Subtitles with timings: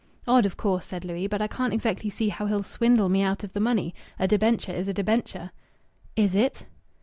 [0.27, 1.27] "Odd, of course!" said Louis.
[1.27, 3.93] "But I can't exactly see how he'll swindle me out of the money!
[4.17, 5.51] A debenture is a debenture."
[6.15, 6.65] "Is it?"